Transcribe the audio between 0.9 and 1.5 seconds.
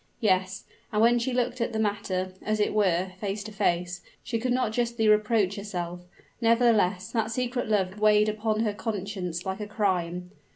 and when she